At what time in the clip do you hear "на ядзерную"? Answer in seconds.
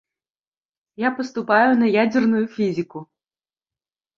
1.81-2.43